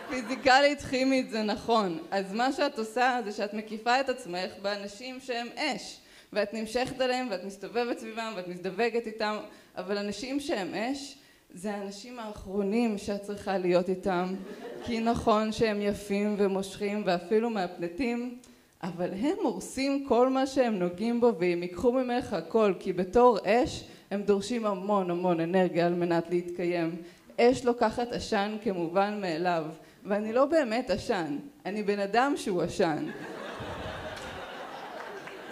[0.10, 5.48] פיזיקלית כימית זה נכון, אז מה שאת עושה זה שאת מקיפה את עצמך באנשים שהם
[5.56, 6.00] אש,
[6.34, 9.38] ואת נמשכת עליהם ואת מסתובבת סביבם ואת מזדווגת איתם,
[9.78, 11.18] אבל אנשים שהם אש
[11.54, 14.36] זה האנשים האחרונים שאת צריכה להיות איתם,
[14.84, 18.38] כי נכון שהם יפים ומושכים ואפילו מהפנטים,
[18.84, 23.84] אבל הם הורסים כל מה שהם נוגעים בו והם ייקחו ממך הכל, כי בתור אש
[24.12, 26.96] הם דורשים המון המון אנרגיה על מנת להתקיים.
[27.40, 29.66] אש לוקחת עשן כמובן מאליו,
[30.06, 33.06] ואני לא באמת עשן, אני בן אדם שהוא עשן.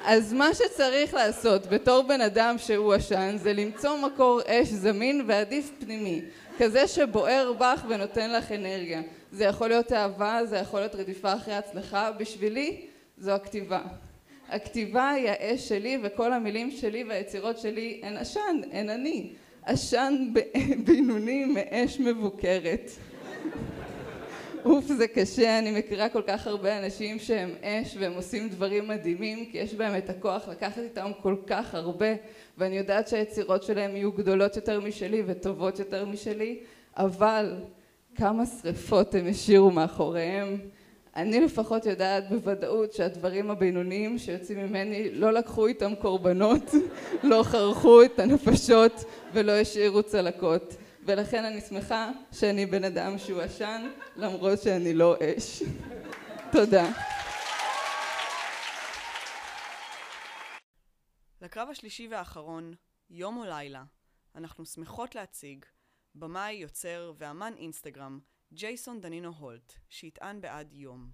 [0.06, 5.72] אז מה שצריך לעשות בתור בן אדם שהוא עשן זה למצוא מקור אש זמין ועדיף
[5.80, 6.22] פנימי,
[6.58, 9.02] כזה שבוער בך ונותן לך אנרגיה.
[9.32, 12.86] זה יכול להיות אהבה, זה יכול להיות רדיפה אחרי הצלחה, בשבילי
[13.18, 13.82] זו הכתיבה.
[14.54, 19.34] הכתיבה היא האש שלי וכל המילים שלי והיצירות שלי הן עשן, הן אני.
[19.66, 20.34] עשן
[20.86, 22.92] בינוני מאש מבוקרת.
[24.66, 29.46] אוף זה קשה, אני מכירה כל כך הרבה אנשים שהם אש והם עושים דברים מדהימים
[29.52, 32.14] כי יש בהם את הכוח לקחת איתם כל כך הרבה
[32.58, 36.60] ואני יודעת שהיצירות שלהם יהיו גדולות יותר משלי וטובות יותר משלי
[36.98, 37.56] אבל
[38.16, 40.58] כמה שריפות הם השאירו מאחוריהם
[41.16, 46.64] אני לפחות יודעת בוודאות שהדברים הבינוניים שיוצאים ממני לא לקחו איתם קורבנות,
[47.24, 48.92] לא חרכו את הנפשות
[49.34, 50.74] ולא השאירו צלקות.
[51.06, 55.64] ולכן אני שמחה שאני בן אדם שהוא עשן, למרות שאני לא אש.
[56.52, 56.92] תודה.
[61.42, 62.74] לקרב השלישי והאחרון,
[63.10, 63.84] יום או לילה,
[64.36, 65.66] אנחנו שמחות להציג
[66.16, 68.20] במאי, יוצר ואמן אינסטגרם
[68.56, 71.10] ג'ייסון דנינו הולט, שיטען בעד יום.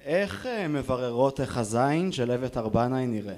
[0.00, 3.36] איך אה, מבררות איך הזין של אבת ארבנאי נראה?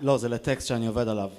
[0.00, 1.30] לא, זה לטקסט שאני עובד עליו.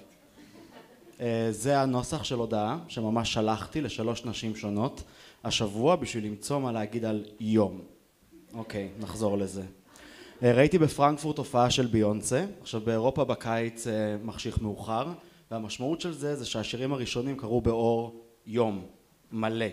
[1.20, 5.04] אה, זה הנוסח של הודעה שממש שלחתי לשלוש נשים שונות
[5.44, 7.82] השבוע בשביל למצוא מה להגיד על יום.
[8.54, 9.64] אוקיי, נחזור לזה.
[10.44, 13.88] אה, ראיתי בפרנקפורט הופעה של ביונסה, עכשיו באירופה בקיץ
[14.24, 15.08] מחשיך מאוחר,
[15.52, 18.86] והמשמעות של זה זה שהשירים הראשונים קרו באור יום,
[19.32, 19.66] מלא.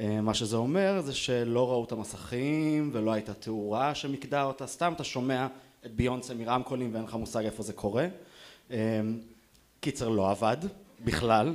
[0.00, 4.92] אה, מה שזה אומר זה שלא ראו את המסכים ולא הייתה תאורה שמיקדה אותה, סתם
[4.96, 5.46] אתה שומע
[5.86, 8.06] את ביונסה מרמקולים ואין לך מושג איפה זה קורה.
[9.80, 10.56] קיצר לא עבד
[11.04, 11.54] בכלל,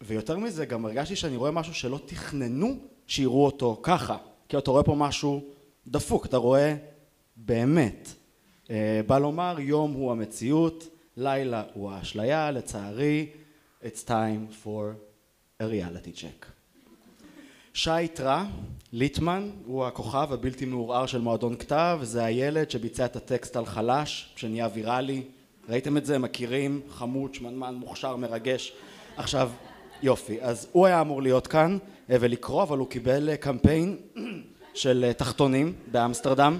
[0.00, 4.16] ויותר מזה גם הרגשתי שאני רואה משהו שלא תכננו שיראו אותו ככה,
[4.48, 5.44] כי אתה רואה פה משהו
[5.86, 6.76] דפוק, אתה רואה
[7.36, 8.08] באמת.
[8.70, 10.84] אה, בא לומר יום הוא המציאות,
[11.16, 13.26] לילה הוא האשליה, לצערי
[13.82, 15.09] it's time for
[15.60, 16.46] a reality check.
[17.74, 18.44] שי טרה,
[18.92, 24.32] ליטמן, הוא הכוכב הבלתי מעורער של מועדון כתב, זה הילד שביצע את הטקסט על חלש,
[24.36, 25.22] שנהיה ויראלי,
[25.68, 26.18] ראיתם את זה?
[26.18, 26.80] מכירים?
[26.90, 28.72] חמוד, שמנמן, מוכשר, מרגש.
[29.16, 29.50] עכשיו,
[30.02, 31.78] יופי, אז הוא היה אמור להיות כאן
[32.10, 33.96] אה, ולקרוא, אבל הוא קיבל אה, קמפיין
[34.74, 36.58] של תחתונים באמסטרדם.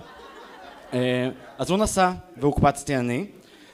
[0.93, 3.27] אה, אז הוא נסע והוקפצתי אני.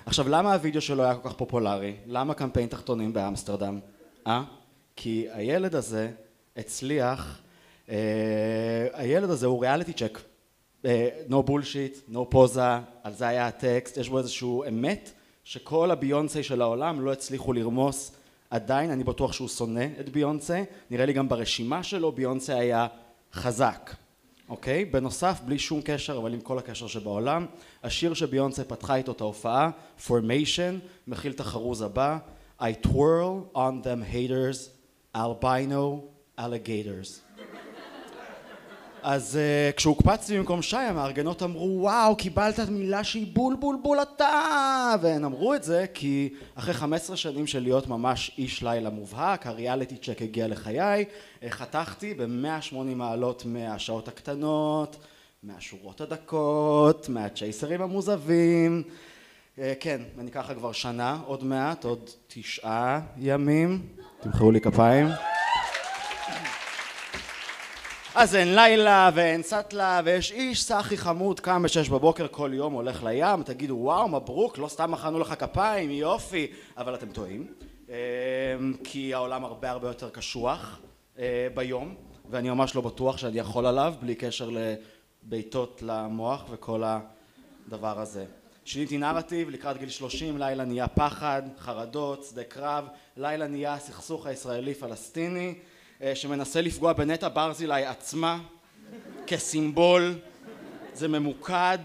[0.07, 1.95] עכשיו למה הווידאו שלו היה כל כך פופולרי?
[2.07, 3.79] למה קמפיין תחתונים באמסטרדם?
[4.27, 4.43] אה?
[4.97, 6.11] כי הילד הזה
[6.57, 7.41] הצליח,
[7.89, 7.97] אה,
[8.93, 10.21] הילד הזה הוא ריאליטי צ'ק.
[11.29, 15.11] נו בולשיט, נו פוזה, על זה היה הטקסט, יש בו איזשהו אמת
[15.45, 18.13] שכל הביונסי של העולם לא הצליחו לרמוס
[18.51, 22.87] עדיין, אני בטוח שהוא שונא את ביונסה, נראה לי גם ברשימה שלו ביונסה היה
[23.33, 23.95] חזק.
[24.49, 24.85] אוקיי?
[24.85, 27.47] בנוסף, בלי שום קשר, אבל עם כל הקשר שבעולם,
[27.83, 29.71] השיר שביונסה פתחה איתו את ההופעה,
[30.07, 30.75] Formation,
[31.07, 32.19] מכיל את החרוז הבא,
[32.61, 34.76] I twirl on them haters,
[35.17, 36.03] albino
[36.39, 37.27] alligators.
[39.03, 44.95] אז uh, כשהוקפצתי במקום שי המארגנות אמרו וואו קיבלת מילה שהיא בול בול בול אתה.
[45.03, 49.97] והן אמרו את זה כי אחרי 15 שנים של להיות ממש איש לילה מובהק הריאליטי
[49.97, 51.05] צ'ק הגיע לחיי
[51.43, 54.97] אה, חתכתי ב-180 מעלות מהשעות הקטנות
[55.43, 58.83] מהשורות הדקות מהצ'ייסרים המוזבים.
[59.57, 63.83] uh, כן אני ככה כבר שנה עוד מעט עוד תשעה ימים
[64.27, 65.07] תמחאו לי כפיים.
[68.15, 73.05] אז אין לילה ואין סטלה ויש איש סאחי חמוד קם בשש בבוקר כל יום הולך
[73.05, 73.43] לים.
[73.43, 76.47] תגידו וואו מברוק לא סתם מחאנו לך כפיים יופי.
[76.77, 77.47] אבל אתם טועים
[77.89, 77.95] אמ,
[78.85, 80.81] כי העולם הרבה הרבה יותר קשוח
[81.19, 81.95] אה, ביום
[82.31, 86.83] ואני ממש לא בטוח שאני יכול עליו בלי קשר לבעיטות למוח וכל
[87.67, 88.25] הדבר הזה
[88.67, 94.75] שיניתי נרטיב לקראת גיל שלושים לילה נהיה פחד חרדות שדה קרב לילה נהיה הסכסוך הישראלי
[94.75, 95.55] פלסטיני
[96.03, 98.39] אה, שמנסה לפגוע בנטע ברזילי עצמה
[99.27, 100.15] כסימבול,
[100.95, 101.79] זה ממוקד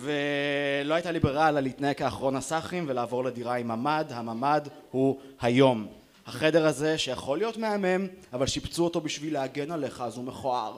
[0.00, 5.86] ולא הייתה לי ברירה אלא להתנהג כאחרון הסאחים ולעבור לדירה עם ממ"ד, הממ"ד הוא היום.
[6.26, 10.76] החדר הזה שיכול להיות מהמם אבל שיפצו אותו בשביל להגן עליך אז הוא מכוער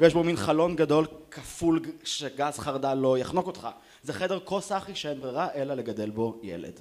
[0.00, 3.68] ויש בו מין חלון גדול כפול שגז חרדל לא יחנוק אותך
[4.02, 6.80] זה חדר כה סאחי שאין ברירה אלא לגדל בו ילד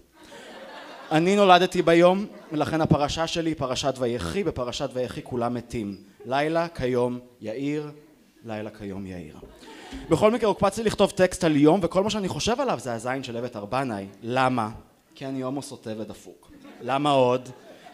[1.11, 5.97] אני נולדתי ביום, ולכן הפרשה שלי היא פרשת ויחי, בפרשת ויחי כולם מתים.
[6.25, 7.91] לילה כיום יאיר,
[8.45, 9.37] לילה כיום יאיר.
[10.09, 13.23] בכל מקרה הוקפץ לי לכתוב טקסט על יום, וכל מה שאני חושב עליו זה הזין
[13.23, 14.07] של אבט ארבנאי.
[14.23, 14.69] למה?
[15.15, 16.51] כי אני הומו סוטה ודפוק.
[16.81, 17.49] למה עוד?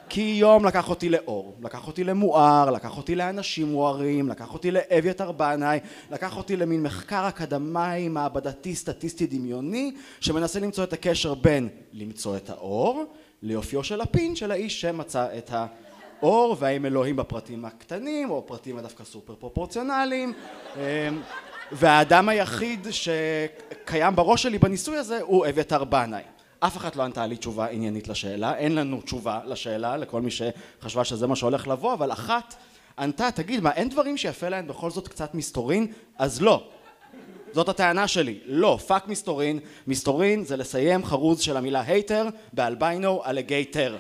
[0.10, 5.32] כי יום לקח אותי לאור, לקח אותי למואר, לקח אותי לאנשים מוארים, לקח אותי לאביתר
[5.32, 5.80] בנאי,
[6.12, 12.50] לקח אותי למין מחקר אקדמאי, מעבדתי, סטטיסטי, דמיוני, שמנסה למצוא את הקשר בין למצוא את
[12.50, 13.04] האור,
[13.42, 19.04] ליופיו של הפין של האיש שמצא את האור, והאם אלוהים בפרטים הקטנים, או פרטים הדווקא
[19.04, 20.34] סופר פרופורציונליים.
[20.76, 20.82] אמ,
[21.72, 26.22] והאדם היחיד שקיים בראש שלי בניסוי הזה הוא אביתר בנאי.
[26.68, 31.04] אף אחת לא ענתה לי תשובה עניינית לשאלה, אין לנו תשובה לשאלה לכל מי שחשבה
[31.04, 32.56] שזה מה שהולך לבוא, אבל אחת
[33.00, 35.88] ענתה, תגיד, מה אין דברים שיפה להן בכל זאת קצת מסתורין?
[36.18, 36.64] אז לא.
[37.54, 38.40] זאת הטענה שלי.
[38.46, 39.60] לא, fuck מסתורין.
[39.88, 43.98] מסתורין זה לסיים חרוז של המילה hater ב albino alligator.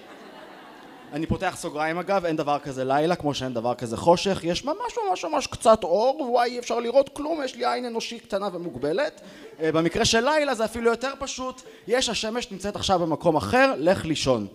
[1.14, 4.98] אני פותח סוגריים אגב, אין דבר כזה לילה כמו שאין דבר כזה חושך, יש ממש
[5.10, 9.22] ממש ממש קצת אור, וואי אי אפשר לראות כלום, יש לי עין אנושית קטנה ומוגבלת.
[9.60, 14.06] אה, במקרה של לילה זה אפילו יותר פשוט, יש השמש נמצאת עכשיו במקום אחר, לך
[14.06, 14.48] לישון.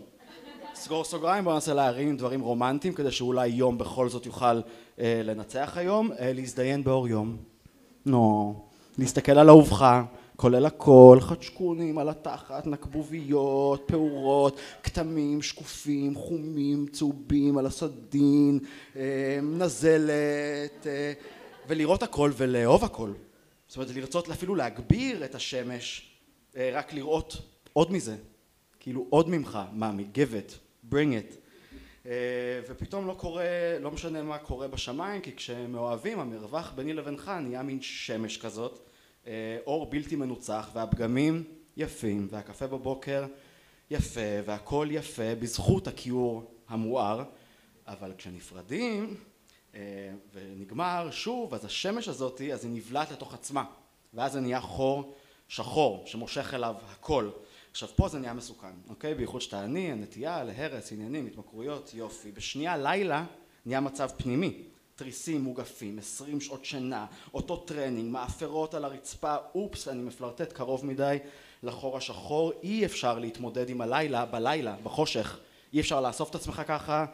[0.74, 4.60] סגור סוגריים, בוא ננסה להרים דברים רומנטיים כדי שאולי יום בכל זאת יוכל
[5.00, 7.36] אה, לנצח היום, אה, להזדיין באור יום.
[8.06, 8.54] נו,
[8.98, 10.02] להסתכל על אהובך,
[10.40, 18.58] כולל הכל, חדשקונים על התחת, נקבוביות, פעורות, כתמים, שקופים, חומים, צהובים, על הסדין,
[18.96, 21.12] אה, נזלת, אה,
[21.68, 23.12] ולראות הכל ולאהוב הכל.
[23.68, 26.10] זאת אומרת, לרצות אפילו להגביר את השמש,
[26.56, 27.36] אה, רק לראות
[27.72, 28.16] עוד מזה,
[28.80, 30.54] כאילו עוד ממך, מאמי, give it,
[30.92, 31.34] bring it.
[32.68, 37.78] ופתאום לא קורה, לא משנה מה קורה בשמיים, כי כשמאוהבים, המרווח ביני לבינך נהיה מין
[37.80, 38.87] שמש כזאת.
[39.28, 41.44] אה, אור בלתי מנוצח והפגמים
[41.76, 43.26] יפים והקפה בבוקר
[43.90, 47.24] יפה והכל יפה בזכות הכיעור המואר.
[47.86, 49.16] אבל כשנפרדים
[49.74, 49.80] אה,
[50.32, 53.64] ונגמר שוב אז השמש הזאתי אז היא נבלעת לתוך עצמה.
[54.14, 55.14] ואז זה נהיה חור
[55.48, 57.30] שחור שמושך אליו הכל.
[57.70, 59.14] עכשיו פה זה נהיה מסוכן אוקיי?
[59.14, 62.32] בייחוד שאתה עני הנטייה להרס עניינים התמכרויות יופי.
[62.32, 63.24] בשנייה לילה
[63.66, 64.62] נהיה מצב פנימי
[64.98, 71.18] תריסים מוגפים, עשרים שעות שינה, אותו טרנינג, מאפרות על הרצפה, אופס, אני מפלרטט קרוב מדי
[71.62, 75.38] לחור השחור, אי אפשר להתמודד עם הלילה, בלילה, בחושך,
[75.72, 77.06] אי אפשר לאסוף את עצמך ככה,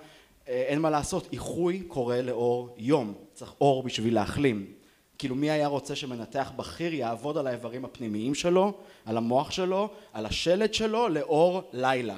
[0.48, 4.72] אה, אין מה לעשות, איחוי קורה לאור יום, צריך אור בשביל להחלים.
[5.18, 8.72] כאילו מי היה רוצה שמנתח בכיר יעבוד על האיברים הפנימיים שלו,
[9.06, 12.16] על המוח שלו, על השלד שלו, לאור לילה?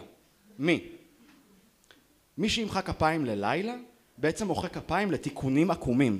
[0.58, 0.88] מי?
[2.38, 3.74] מי שימחא כפיים ללילה
[4.18, 6.18] בעצם מוחא כפיים לתיקונים עקומים,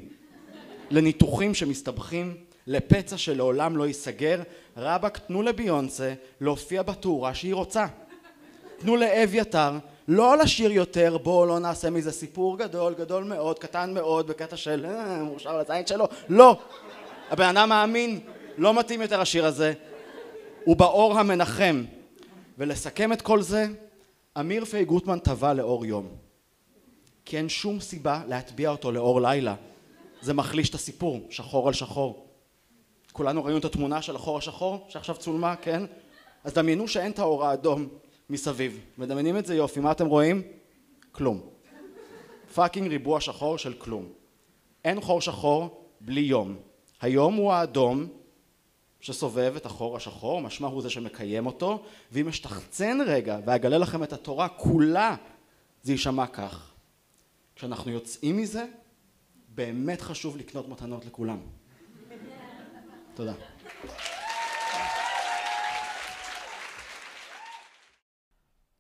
[0.91, 4.43] לניתוחים שמסתבכים, לפצע שלעולם לא ייסגר,
[4.77, 7.87] רבאק תנו לביונסה להופיע בתאורה שהיא רוצה.
[8.79, 9.73] תנו לאביתר
[10.09, 14.87] לא לשיר יותר, בואו לא נעשה מזה סיפור גדול, גדול מאוד, קטן מאוד, בקטע של
[14.89, 16.59] אה, מאושר לזין שלו, לא!
[17.31, 18.21] הבן אדם מאמין,
[18.59, 19.73] לא מתאים יותר השיר הזה,
[20.65, 21.85] הוא באור המנחם.
[22.59, 23.67] ולסכם את כל זה,
[24.41, 26.26] אמיר פי גוטמן טבע לאור יום.
[27.27, 29.55] כי אין שום סיבה להטביע אותו לאור לילה.
[30.21, 32.27] זה מחליש את הסיפור, שחור על שחור.
[33.13, 35.83] כולנו ראינו את התמונה של החור השחור שעכשיו צולמה, כן?
[36.45, 37.89] אז דמיינו שאין את האור האדום
[38.31, 38.81] מסביב.
[38.99, 40.43] מדמיינים את זה יופי, מה אתם רואים?
[41.13, 41.41] כלום.
[42.55, 44.09] פאקינג ריבוע שחור של כלום.
[44.85, 46.57] אין חור שחור בלי יום.
[47.01, 48.07] היום הוא האדום
[49.01, 54.13] שסובב את החור השחור, משמע הוא זה שמקיים אותו, ואם אשתחצן רגע ואגלה לכם את
[54.13, 55.17] התורה כולה,
[55.83, 56.76] זה יישמע כך.
[57.57, 58.67] כשאנחנו יוצאים מזה,
[59.49, 61.41] באמת חשוב לקנות מתנות לכולם.
[63.15, 63.35] תודה.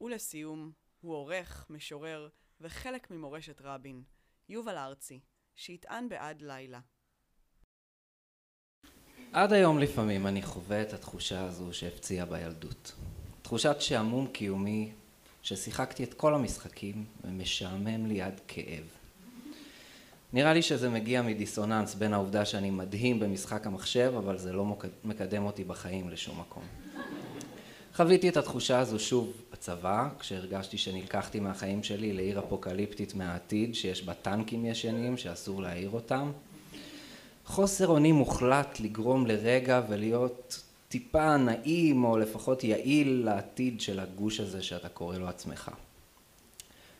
[0.01, 2.29] ולסיום, הוא עורך, משורר
[2.61, 4.03] וחלק ממורשת רבין,
[4.49, 5.21] יובל ארצי,
[5.55, 6.81] שיטען בעד לילה.
[9.33, 12.93] עד היום לפעמים אני חווה את התחושה הזו שהפציעה בילדות.
[13.43, 14.93] תחושת שעמום קיומי
[15.47, 18.85] ששיחקתי את כל המשחקים ומשעמם לי עד כאב.
[20.33, 25.45] נראה לי שזה מגיע מדיסוננס בין העובדה שאני מדהים במשחק המחשב, אבל זה לא מקדם
[25.45, 26.63] אותי בחיים לשום מקום.
[27.95, 34.15] חוויתי את התחושה הזו שוב בצבא, כשהרגשתי שנלקחתי מהחיים שלי לעיר אפוקליפטית מהעתיד, שיש בה
[34.15, 36.31] טנקים ישנים שאסור להעיר אותם.
[37.45, 44.63] חוסר אונים מוחלט לגרום לרגע ולהיות טיפה נעים או לפחות יעיל לעתיד של הגוש הזה
[44.63, 45.71] שאתה קורא לו עצמך.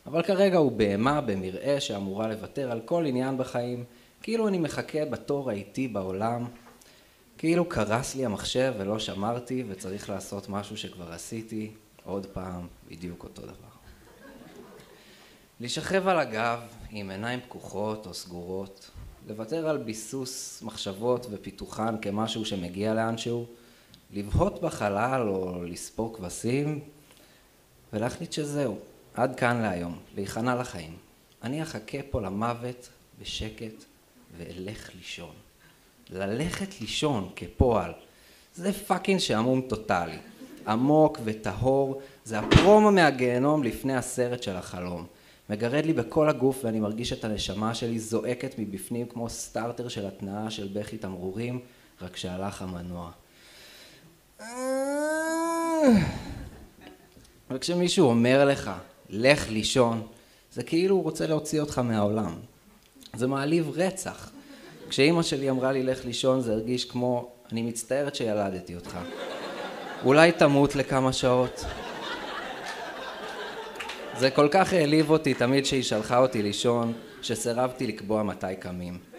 [0.07, 3.85] אבל כרגע הוא בהמה במרעה שאמורה לוותר על כל עניין בחיים,
[4.23, 6.45] כאילו אני מחכה בתור האיטי בעולם,
[7.39, 11.71] כאילו קרס לי המחשב ולא שמרתי וצריך לעשות משהו שכבר עשיתי.
[12.07, 13.53] עוד פעם בדיוק אותו דבר.
[15.61, 18.91] להישכב על הגב עם עיניים פקוחות או סגורות,
[19.29, 23.47] לוותר על ביסוס מחשבות ופיתוחן כמשהו שמגיע לאנשהו,
[24.13, 26.81] לבהות בחלל או לספור כבשים
[27.93, 28.79] ולהחליט שזהו,
[29.15, 30.97] עד כאן להיום, להיכנע לחיים.
[31.43, 32.89] אני אחכה פה למוות
[33.21, 33.85] בשקט
[34.39, 35.35] ואלך לישון.
[36.11, 37.93] ללכת לישון כפועל,
[38.55, 40.19] זה fucking שעמום טוטאלי.
[40.69, 45.07] עמוק וטהור, זה הפרומו מהגיהנום לפני הסרט של החלום.
[45.51, 50.51] מגרד לי בכל הגוף ואני מרגיש את הנשמה שלי זועקת מבפנים כמו סטארטר של התנעה
[50.51, 51.61] של בכי תמרורים,
[52.03, 53.11] רק שהלך המנוע.
[57.51, 58.71] וכשמישהו אומר לך,
[59.11, 60.07] לך לישון,
[60.53, 62.35] זה כאילו הוא רוצה להוציא אותך מהעולם.
[63.17, 64.31] זה מעליב רצח.
[64.89, 68.99] כשאימא שלי אמרה לי לך לישון זה הרגיש כמו, אני מצטערת שילדתי אותך.
[70.05, 71.65] אולי תמות לכמה שעות.
[74.19, 79.16] זה כל כך העליב אותי תמיד שהיא שלחה אותי לישון, שסירבתי לקבוע מתי קמים.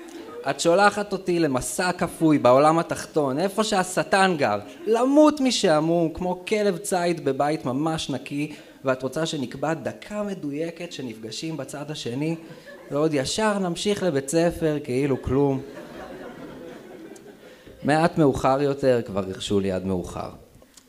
[0.49, 7.25] את שולחת אותי למסע כפוי בעולם התחתון, איפה שהשטן גר, למות משעמום, כמו כלב ציד
[7.25, 8.55] בבית ממש נקי,
[8.85, 12.35] ואת רוצה שנקבע דקה מדויקת שנפגשים בצד השני,
[12.91, 15.61] ועוד ישר נמשיך לבית ספר כאילו כלום.
[17.83, 20.29] מעט מאוחר יותר כבר הרשו לי עד מאוחר.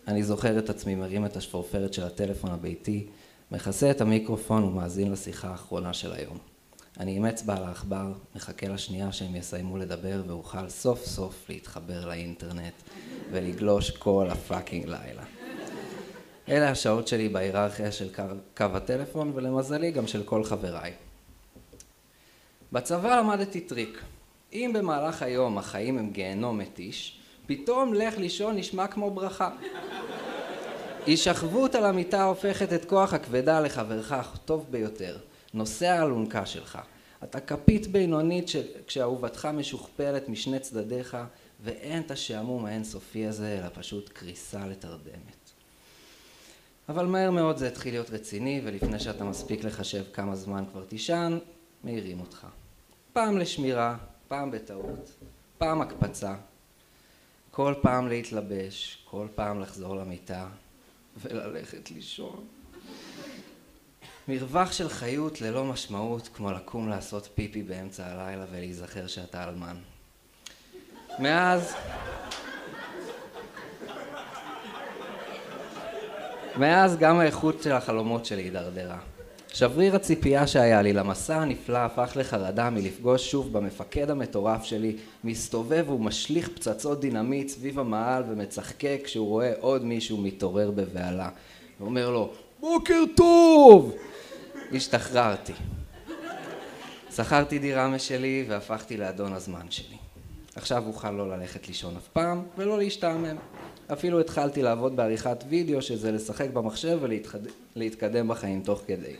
[0.09, 3.07] אני זוכר את עצמי מרים את השפורפרת של הטלפון הביתי,
[3.53, 6.58] מכסה את המיקרופון ומאזין לשיחה האחרונה של היום.
[6.99, 12.73] אני עם אצבע על העכבר, מחכה לשנייה שהם יסיימו לדבר ואוכל סוף סוף להתחבר לאינטרנט
[13.31, 15.23] ולגלוש כל ה fucking לילה.
[16.49, 18.23] אלה השעות שלי בהיררכיה של קו,
[18.57, 20.93] קו הטלפון ולמזלי גם של כל חבריי.
[22.73, 24.03] בצבא למדתי טריק.
[24.53, 29.51] אם במהלך היום החיים הם גיהנום מתיש, פתאום לך לישון נשמע כמו ברכה.
[31.07, 35.19] הישכבות על המיטה הופכת את כוח הכבדה לחברך הטוב ביותר.
[35.55, 36.79] נושא אלונקה שלך.
[37.25, 38.51] אתה כפית בינונית
[38.87, 41.17] כשאהובתך משוכפלת משני צדדיך
[41.65, 45.39] ואין את השעמום האינסופי הזה אלא פשוט קריסה לתרדמת.
[46.89, 51.39] אבל מהר מאוד זה התחיל להיות רציני ולפני שאתה מספיק לחשב כמה זמן כבר תישן,
[51.85, 52.47] מעירים אותך.
[53.13, 53.97] פעם לשמירה,
[54.29, 55.11] פעם בטעות,
[55.59, 56.35] פעם הקפצה,
[57.51, 60.49] כל פעם להתלבש, כל פעם לחזור למיטה
[61.17, 62.45] וללכת לישון.
[64.29, 69.77] מרווח של חיות ללא משמעות כמו לקום לעשות פיפי באמצע הלילה ולהיזכר שאתה אלמן.
[71.19, 71.75] מאז...
[76.57, 78.99] מאז גם האיכות של החלומות שלי הידרדרה.
[79.49, 86.49] שבריר הציפייה שהיה לי למסע הנפלא הפך לחרדה מלפגוש שוב במפקד המטורף שלי, מסתובב ומשליך
[86.49, 91.29] פצצות דינמיט סביב המעל ומצחקק כשהוא רואה עוד מישהו מתעורר בבהלה.
[91.81, 93.95] ואומר לו, בוקר טוב!
[94.73, 95.53] השתחררתי.
[97.17, 99.97] שכרתי דירה משלי והפכתי לאדון הזמן שלי.
[100.57, 103.37] עכשיו אוכל לא ללכת לישון אף פעם ולא להשתעמם.
[103.93, 106.99] אפילו התחלתי לעבוד בעריכת וידאו שזה לשחק במחשב
[107.77, 109.15] ולהתקדם בחיים תוך כדי.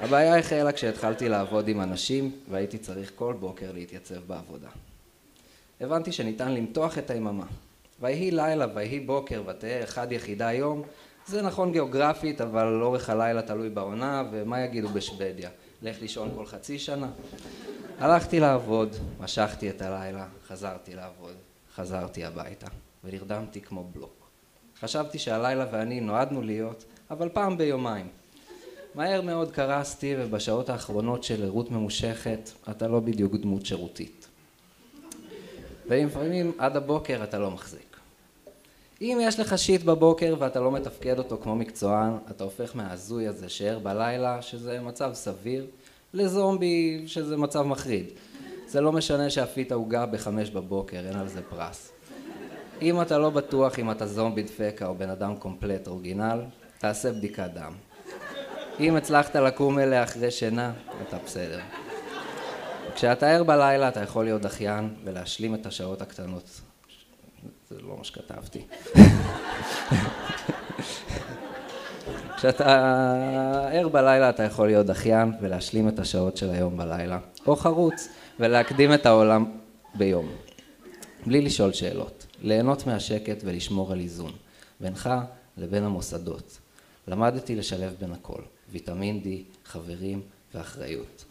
[0.00, 4.68] הבעיה החלה כשהתחלתי לעבוד עם אנשים והייתי צריך כל בוקר להתייצב בעבודה.
[5.80, 7.46] הבנתי שניתן למתוח את היממה.
[8.00, 10.82] ויהי לילה ויהי בוקר ותהא אחד יחידה יום
[11.26, 15.50] זה נכון גיאוגרפית אבל אורך הלילה תלוי בעונה ומה יגידו בשוודיה
[15.82, 17.08] לך לישון כל חצי שנה
[17.98, 21.34] הלכתי לעבוד, משכתי את הלילה, חזרתי לעבוד,
[21.74, 22.66] חזרתי הביתה
[23.04, 24.28] ונרדמתי כמו בלוק.
[24.80, 28.08] חשבתי שהלילה ואני נועדנו להיות, אבל פעם ביומיים.
[28.94, 34.28] מהר מאוד קרסתי ובשעות האחרונות של ערות ממושכת אתה לא בדיוק דמות שירותית.
[35.88, 37.93] ולפעמים עד הבוקר אתה לא מחזיק.
[39.00, 43.48] אם יש לך שיט בבוקר ואתה לא מתפקד אותו כמו מקצוען, אתה הופך מההזוי הזה
[43.48, 45.66] שער בלילה, שזה מצב סביר,
[46.14, 48.06] לזומבי שזה מצב מחריד.
[48.66, 51.92] זה לא משנה שאפית עוגה בחמש בבוקר, אין על זה פרס.
[52.82, 56.40] אם אתה לא בטוח אם אתה זומבי דפקה או בן אדם קומפלט אורגינל,
[56.78, 57.72] תעשה בדיקת דם.
[58.80, 60.72] אם הצלחת לקום אליה אחרי שינה,
[61.08, 61.60] אתה בסדר.
[62.94, 66.60] כשאתה ער בלילה אתה יכול להיות דחיין ולהשלים את השעות הקטנות.
[67.68, 68.66] זה לא מה שכתבתי.
[72.36, 78.08] כשאתה ער בלילה אתה יכול להיות דחיין ולהשלים את השעות של היום בלילה, או חרוץ
[78.40, 79.44] ולהקדים את העולם
[79.94, 80.28] ביום,
[81.26, 84.32] בלי לשאול שאלות, ליהנות מהשקט ולשמור על איזון,
[84.80, 85.10] בינך
[85.56, 86.58] לבין המוסדות.
[87.08, 88.40] למדתי לשלב בין הכל,
[88.72, 89.26] ויטמין D,
[89.64, 90.22] חברים
[90.54, 91.24] ואחריות.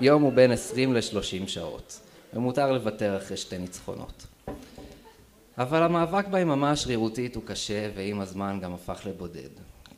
[0.00, 2.00] יום הוא בין 20 ל-30 שעות,
[2.34, 4.26] ומותר לוותר אחרי שתי ניצחונות.
[5.58, 9.48] אבל המאבק ביממה השרירותית הוא קשה ועם הזמן גם הפך לבודד.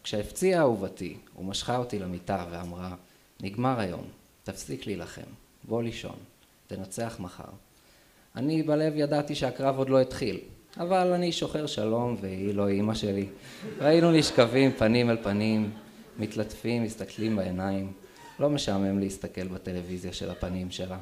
[0.03, 2.95] כשהפציעה אהובתי ומשכה אותי למיטה ואמרה
[3.43, 4.05] נגמר היום,
[4.45, 5.31] תפסיק להילחם,
[5.65, 6.17] בוא לישון,
[6.67, 7.45] תנצח מחר.
[8.37, 10.41] אני בלב ידעתי שהקרב עוד לא התחיל,
[10.77, 13.27] אבל אני שוחר שלום והיא לא אימא שלי.
[13.79, 15.71] ראינו נשכבים פנים אל פנים,
[16.19, 17.93] מתלטפים, מסתכלים בעיניים,
[18.41, 20.99] לא משעמם להסתכל בטלוויזיה של הפנים שלה.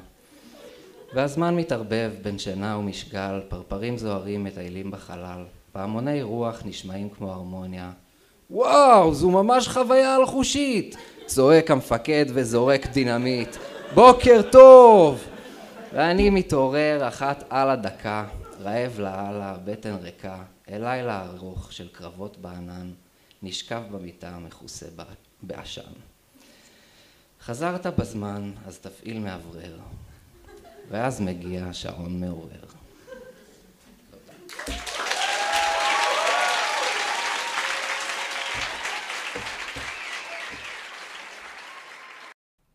[1.13, 7.91] והזמן מתערבב בין שינה ומשגל, פרפרים זוהרים מטיילים בחלל, פעמוני רוח נשמעים כמו הרמוניה.
[8.49, 10.95] וואו, זו ממש חוויה אלחושית!
[11.25, 13.55] צועק המפקד וזורק דינמיט.
[13.93, 15.23] בוקר טוב!
[15.93, 18.25] ואני מתעורר אחת על הדקה,
[18.61, 20.37] רעב לאללה, בטן ריקה,
[20.69, 22.91] אל לילה ארוך של קרבות בענן,
[23.43, 24.85] נשכב במיטה מכוסה
[25.43, 25.81] בעשן.
[27.41, 29.77] חזרת בזמן, אז תפעיל מאוורר.
[30.89, 32.65] ואז מגיע שעון מעורר.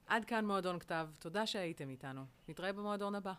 [0.06, 2.24] עד כאן מועדון כתב, תודה שהייתם איתנו.
[2.48, 3.32] נתראה במועדון הבא.